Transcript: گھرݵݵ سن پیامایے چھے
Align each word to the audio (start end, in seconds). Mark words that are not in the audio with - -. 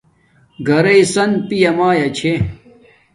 گھرݵݵ 0.67 1.01
سن 1.13 1.29
پیامایے 1.47 2.07
چھے 2.17 2.33